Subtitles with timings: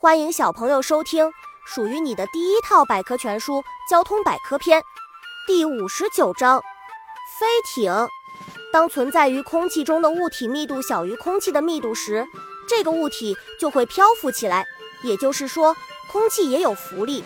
[0.00, 1.28] 欢迎小朋友收听
[1.66, 3.54] 属于你的第一套百科全书
[3.90, 4.80] 《交通百科篇》
[5.44, 6.60] 第五十九章：
[7.40, 7.92] 飞艇。
[8.72, 12.24] 当存在于空气中的物体密度小于空气的密度时，
[12.68, 14.64] 这个物体就会漂浮起来。
[15.02, 15.74] 也就是说，
[16.12, 17.24] 空气也有浮力，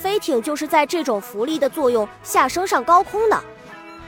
[0.00, 3.42] 飞艇就是在这种浮力的作用下升上高空的。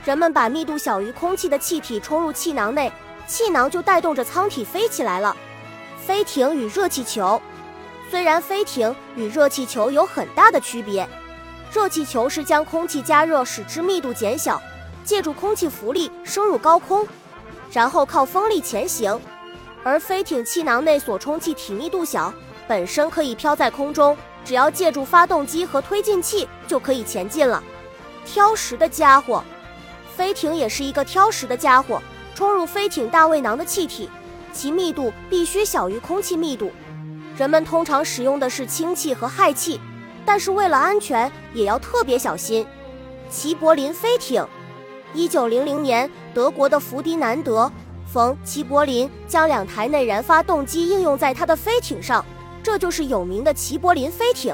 [0.05, 2.89] 人们把密度小于空气的气体冲入气囊内，
[3.27, 5.35] 气囊就带动着舱体飞起来了。
[5.97, 7.41] 飞艇与热气球。
[8.09, 11.07] 虽然飞艇与热气球有很大的区别，
[11.71, 14.59] 热气球是将空气加热使之密度减小，
[15.03, 17.07] 借助空气浮力升入高空，
[17.71, 19.19] 然后靠风力前行；
[19.83, 22.33] 而飞艇气囊内所充气体密度小，
[22.67, 27.63] 本身可以飘在空中，只要借助发动机和推进器就可以前进了。
[28.25, 29.43] 挑食的家伙，
[30.15, 32.01] 飞艇也是一个挑食的家伙。
[32.33, 34.09] 冲入飞艇大胃囊的气体，
[34.53, 36.71] 其密度必须小于空气密度。
[37.39, 39.79] 人们通常使用的是氢气和氦气，
[40.25, 42.67] 但是为了安全也要特别小心。
[43.29, 44.45] 齐柏林飞艇，
[45.13, 47.63] 一九零零年，德国的弗迪南德·
[48.11, 52.25] 冯·齐柏林将两台内燃发动机应用在他的飞艇上，
[52.61, 54.53] 这就是有名的齐柏林飞艇。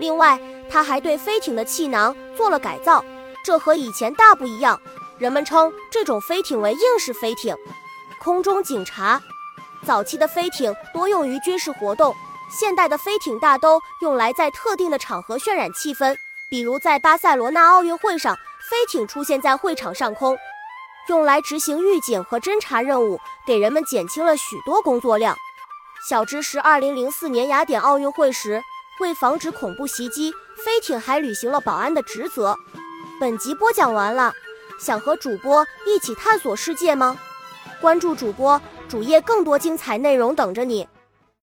[0.00, 0.36] 另外，
[0.68, 3.04] 他还对飞艇的气囊做了改造，
[3.44, 4.76] 这和以前大不一样。
[5.18, 7.54] 人们称这种飞艇为硬式飞艇。
[8.20, 9.22] 空中警察。
[9.84, 12.14] 早期的飞艇多用于军事活动，
[12.50, 16.16] 现代的飞艇大都用来在特定的场合渲染气氛，
[16.50, 18.36] 比如在巴塞罗那奥运会上，
[18.68, 20.36] 飞艇出现在会场上空，
[21.08, 25.36] 用来执行预警和侦察任务，给人们减轻了许多工作量。
[26.06, 28.62] 小知识：二零零四年雅典奥运会时，
[29.00, 30.32] 为防止恐怖袭击，
[30.64, 32.56] 飞艇还履行了保安的职责。
[33.18, 34.32] 本集播讲完了，
[34.78, 37.16] 想和主播一起探索世界吗？
[37.80, 38.60] 关注主播。
[38.88, 40.88] 主页更多精彩内容等着你。